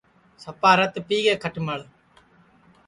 [0.43, 1.81] سپا رت پِیگے کھٹمݪ